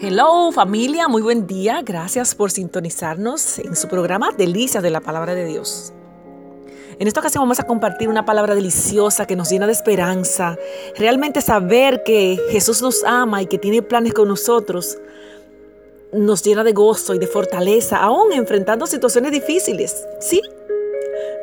Hello 0.00 0.52
familia, 0.52 1.08
muy 1.08 1.22
buen 1.22 1.48
día. 1.48 1.82
Gracias 1.84 2.36
por 2.36 2.52
sintonizarnos 2.52 3.58
en 3.58 3.74
su 3.74 3.88
programa 3.88 4.30
Delicias 4.30 4.80
de 4.80 4.90
la 4.90 5.00
Palabra 5.00 5.34
de 5.34 5.44
Dios. 5.44 5.92
En 7.00 7.08
esta 7.08 7.18
ocasión 7.18 7.42
vamos 7.42 7.58
a 7.58 7.64
compartir 7.64 8.08
una 8.08 8.24
palabra 8.24 8.54
deliciosa 8.54 9.26
que 9.26 9.34
nos 9.34 9.50
llena 9.50 9.66
de 9.66 9.72
esperanza. 9.72 10.56
Realmente 10.96 11.40
saber 11.40 12.04
que 12.04 12.40
Jesús 12.50 12.80
nos 12.80 13.02
ama 13.02 13.42
y 13.42 13.46
que 13.46 13.58
tiene 13.58 13.82
planes 13.82 14.14
con 14.14 14.28
nosotros 14.28 14.98
nos 16.12 16.44
llena 16.44 16.62
de 16.62 16.72
gozo 16.72 17.16
y 17.16 17.18
de 17.18 17.26
fortaleza, 17.26 17.96
aún 17.96 18.32
enfrentando 18.32 18.86
situaciones 18.86 19.32
difíciles. 19.32 20.06
Sí, 20.20 20.40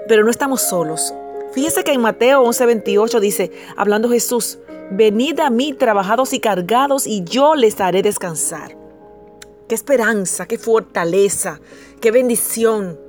pero 0.08 0.24
no 0.24 0.32
estamos 0.32 0.62
solos. 0.62 1.14
Fíjese 1.56 1.84
que 1.84 1.94
en 1.94 2.02
Mateo 2.02 2.44
11:28 2.44 3.20
dice, 3.20 3.52
hablando 3.76 4.10
Jesús, 4.10 4.60
Venid 4.92 5.40
a 5.40 5.50
mí 5.50 5.74
trabajados 5.74 6.34
y 6.34 6.40
cargados 6.40 7.08
y 7.08 7.24
yo 7.24 7.56
les 7.56 7.82
haré 7.82 8.04
descansar. 8.04 8.78
Qué 9.68 9.74
esperanza, 9.74 10.46
qué 10.46 10.60
fortaleza, 10.60 11.60
qué 12.00 12.12
bendición. 12.12 13.00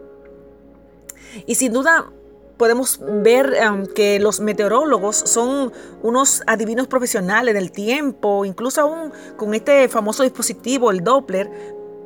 Y 1.44 1.56
sin 1.56 1.74
duda 1.74 2.10
podemos 2.56 2.98
ver 3.22 3.52
um, 3.70 3.84
que 3.84 4.18
los 4.18 4.40
meteorólogos 4.40 5.16
son 5.16 5.70
unos 6.02 6.42
adivinos 6.46 6.86
profesionales 6.86 7.52
del 7.52 7.70
tiempo, 7.72 8.46
incluso 8.46 8.80
aún 8.80 9.12
con 9.36 9.52
este 9.52 9.88
famoso 9.88 10.22
dispositivo, 10.22 10.90
el 10.90 11.04
Doppler, 11.04 11.50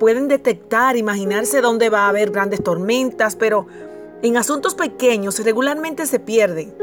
pueden 0.00 0.26
detectar, 0.26 0.96
imaginarse 0.96 1.60
dónde 1.60 1.90
va 1.90 2.06
a 2.06 2.08
haber 2.08 2.32
grandes 2.32 2.64
tormentas, 2.64 3.36
pero 3.36 3.68
en 4.22 4.36
asuntos 4.36 4.74
pequeños 4.74 5.38
regularmente 5.42 6.06
se 6.06 6.20
pierden. 6.20 6.74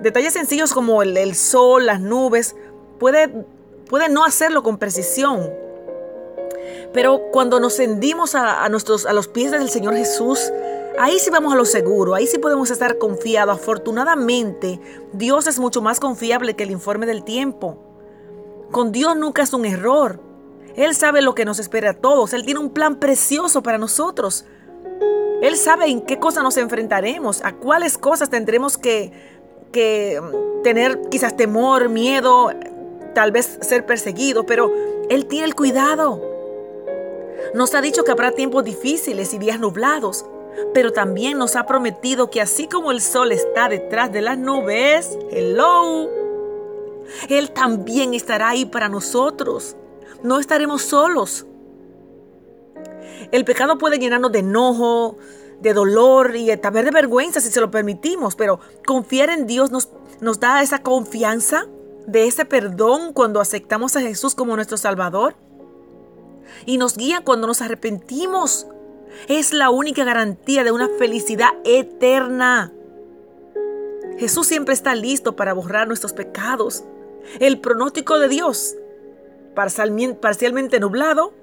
Detalles 0.00 0.32
sencillos 0.32 0.72
como 0.72 1.02
el, 1.02 1.34
sol, 1.36 1.86
las 1.86 2.00
nubes, 2.00 2.56
puede, 2.98 3.46
puede, 3.88 4.08
no 4.08 4.24
hacerlo 4.24 4.62
con 4.62 4.78
precisión. 4.78 5.48
Pero 6.92 7.30
cuando 7.30 7.60
noshendimos 7.60 8.34
a, 8.34 8.68
nuestros, 8.68 9.06
a 9.06 9.12
los 9.12 9.28
pies 9.28 9.52
del 9.52 9.68
Señor 9.70 9.94
Jesús, 9.94 10.52
ahí 10.98 11.18
sí 11.18 11.30
vamos 11.30 11.52
a 11.52 11.56
lo 11.56 11.64
seguro, 11.64 12.14
ahí 12.14 12.26
sí 12.26 12.38
podemos 12.38 12.70
estar 12.70 12.98
confiados. 12.98 13.56
Afortunadamente, 13.56 14.80
Dios 15.12 15.46
es 15.46 15.60
mucho 15.60 15.80
más 15.80 16.00
confiable 16.00 16.54
que 16.54 16.64
el 16.64 16.72
informe 16.72 17.06
del 17.06 17.22
tiempo. 17.22 17.78
Con 18.72 18.90
Dios 18.90 19.16
nunca 19.16 19.42
es 19.42 19.52
un 19.52 19.64
error. 19.64 20.18
Él 20.74 20.94
sabe 20.94 21.22
lo 21.22 21.34
que 21.34 21.44
nos 21.44 21.58
espera 21.58 21.90
a 21.90 21.94
todos. 21.94 22.32
Él 22.32 22.44
tiene 22.44 22.60
un 22.60 22.70
plan 22.70 22.96
precioso 22.96 23.62
para 23.62 23.78
nosotros. 23.78 24.46
Él 25.42 25.56
sabe 25.56 25.86
en 25.88 26.00
qué 26.00 26.18
cosas 26.18 26.42
nos 26.42 26.56
enfrentaremos, 26.56 27.44
a 27.44 27.52
cuáles 27.52 27.98
cosas 27.98 28.30
tendremos 28.30 28.78
que 28.78 29.12
que 29.72 30.20
mm, 30.20 30.62
tener 30.62 31.00
quizás 31.08 31.36
temor, 31.36 31.88
miedo, 31.88 32.52
tal 33.14 33.32
vez 33.32 33.58
ser 33.62 33.84
perseguido, 33.84 34.46
pero 34.46 34.72
Él 35.08 35.26
tiene 35.26 35.46
el 35.46 35.54
cuidado. 35.54 36.22
Nos 37.54 37.74
ha 37.74 37.80
dicho 37.80 38.04
que 38.04 38.12
habrá 38.12 38.32
tiempos 38.32 38.62
difíciles 38.62 39.34
y 39.34 39.38
días 39.38 39.58
nublados, 39.58 40.24
pero 40.72 40.92
también 40.92 41.38
nos 41.38 41.56
ha 41.56 41.66
prometido 41.66 42.30
que 42.30 42.40
así 42.40 42.68
como 42.68 42.92
el 42.92 43.00
sol 43.00 43.32
está 43.32 43.68
detrás 43.68 44.12
de 44.12 44.20
las 44.20 44.38
nubes, 44.38 45.18
hello, 45.30 46.08
Él 47.28 47.50
también 47.50 48.14
estará 48.14 48.50
ahí 48.50 48.64
para 48.64 48.88
nosotros. 48.88 49.76
No 50.22 50.38
estaremos 50.38 50.82
solos. 50.82 51.46
El 53.30 53.44
pecado 53.44 53.78
puede 53.78 53.98
llenarnos 53.98 54.32
de 54.32 54.40
enojo, 54.40 55.18
de 55.60 55.72
dolor 55.72 56.34
y 56.34 56.54
también 56.56 56.86
de 56.86 56.90
vergüenza 56.90 57.40
si 57.40 57.50
se 57.50 57.60
lo 57.60 57.70
permitimos, 57.70 58.34
pero 58.34 58.58
confiar 58.86 59.30
en 59.30 59.46
Dios 59.46 59.70
nos, 59.70 59.90
nos 60.20 60.40
da 60.40 60.60
esa 60.62 60.82
confianza 60.82 61.66
de 62.06 62.26
ese 62.26 62.44
perdón 62.44 63.12
cuando 63.12 63.40
aceptamos 63.40 63.96
a 63.96 64.00
Jesús 64.00 64.34
como 64.34 64.56
nuestro 64.56 64.76
Salvador 64.76 65.36
y 66.66 66.78
nos 66.78 66.96
guía 66.96 67.22
cuando 67.24 67.46
nos 67.46 67.62
arrepentimos. 67.62 68.66
Es 69.28 69.52
la 69.52 69.70
única 69.70 70.04
garantía 70.04 70.64
de 70.64 70.72
una 70.72 70.88
felicidad 70.88 71.50
eterna. 71.64 72.72
Jesús 74.18 74.46
siempre 74.46 74.74
está 74.74 74.94
listo 74.94 75.36
para 75.36 75.52
borrar 75.52 75.86
nuestros 75.86 76.12
pecados. 76.12 76.84
El 77.38 77.60
pronóstico 77.60 78.18
de 78.18 78.28
Dios, 78.28 78.74
parcialmente 79.54 80.80
nublado, 80.80 81.34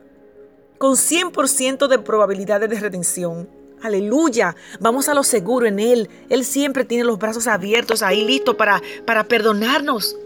con 0.80 0.96
100% 0.96 1.88
de 1.88 2.00
probabilidades 2.00 2.70
de 2.70 2.80
redención. 2.80 3.50
Aleluya. 3.84 4.56
Vamos 4.80 5.08
a 5.08 5.14
lo 5.14 5.24
seguro 5.24 5.68
en 5.68 5.80
Él. 5.80 6.10
Él 6.30 6.44
siempre 6.44 6.86
tiene 6.86 7.04
los 7.04 7.20
brazos 7.20 7.48
abiertos 7.48 8.02
ahí 8.02 8.26
listos 8.26 8.56
para, 8.56 8.82
para 9.06 9.26
perdonarnos. 9.26 10.18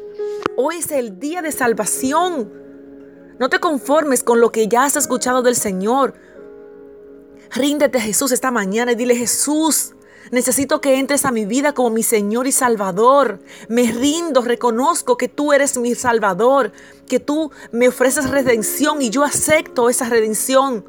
Hoy 0.56 0.78
es 0.78 0.92
el 0.92 1.20
día 1.20 1.42
de 1.42 1.52
salvación. 1.52 2.52
No 3.40 3.50
te 3.50 3.60
conformes 3.60 4.24
con 4.24 4.40
lo 4.40 4.52
que 4.52 4.68
ya 4.68 4.86
has 4.86 4.96
escuchado 4.96 5.42
del 5.42 5.56
Señor. 5.56 6.14
Ríndete 7.52 7.98
a 7.98 8.02
Jesús 8.02 8.32
esta 8.32 8.52
mañana 8.52 8.94
y 8.94 8.96
dile, 8.96 9.16
Jesús, 9.16 9.94
necesito 10.32 10.82
que 10.82 11.00
entres 11.00 11.26
a 11.26 11.32
mi 11.32 11.46
vida 11.46 11.74
como 11.74 11.90
mi 11.90 12.04
Señor 12.04 12.48
y 12.48 12.52
Salvador. 12.52 13.40
Me 13.68 13.92
rindo, 13.92 14.42
reconozco 14.42 15.18
que 15.18 15.28
tú 15.28 15.54
eres 15.54 15.78
mi 15.78 15.96
Salvador, 15.96 16.72
que 17.08 17.20
tú 17.20 17.52
me 17.72 17.88
ofreces 17.88 18.30
redención 18.30 19.02
y 19.02 19.10
yo 19.10 19.24
acepto 19.24 19.90
esa 19.90 20.10
redención 20.10 20.86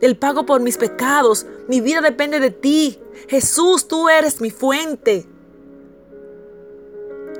el 0.00 0.16
pago 0.16 0.46
por 0.46 0.60
mis 0.60 0.76
pecados. 0.76 1.46
Mi 1.68 1.80
vida 1.80 2.00
depende 2.00 2.40
de 2.40 2.50
ti. 2.50 3.00
Jesús, 3.28 3.88
tú 3.88 4.08
eres 4.08 4.40
mi 4.40 4.50
fuente. 4.50 5.26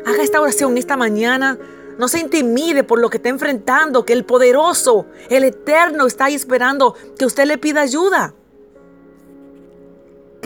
Haga 0.05 0.23
esta 0.23 0.41
oración 0.41 0.77
esta 0.79 0.97
mañana. 0.97 1.59
No 1.99 2.09
se 2.09 2.21
intimide 2.21 2.85
por 2.85 3.01
lo 3.01 3.11
que 3.11 3.17
está 3.17 3.29
enfrentando, 3.29 4.05
que 4.05 4.13
el 4.13 4.25
poderoso, 4.25 5.07
el 5.31 5.43
eterno 5.43 6.07
está 6.07 6.27
ahí 6.27 6.35
esperando 6.35 6.95
que 7.19 7.27
usted 7.27 7.45
le 7.45 7.59
pida 7.59 7.81
ayuda. 7.81 8.35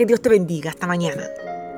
Que 0.03 0.07
Dios 0.07 0.19
te 0.19 0.27
bendiga 0.27 0.69
esta 0.69 0.85
mañana. 0.85 1.23